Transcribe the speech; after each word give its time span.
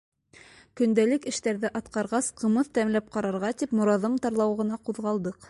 Көндәлек 0.79 1.27
эштәрҙе 1.31 1.71
атҡарғас, 1.81 2.31
ҡымыҙ 2.41 2.73
тәмләп 2.79 3.13
ҡарарға 3.19 3.53
тип, 3.61 3.79
Мораҙым 3.83 4.19
тарлауығына 4.27 4.83
ҡуҙғалдыҡ. 4.89 5.39